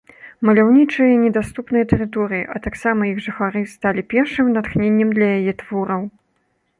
[0.47, 6.01] Маляўнічыя і недаступныя тэрыторыі, а таксама іх жыхары, сталі першым натхненнем для яе твораў.